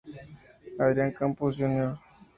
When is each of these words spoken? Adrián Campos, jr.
Adrián 0.79 1.11
Campos, 1.13 1.55
jr. 1.59 1.95